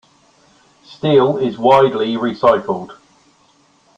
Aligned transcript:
Steel 0.83 1.37
is 1.37 1.59
widely 1.59 2.17
recycled. 2.17 2.97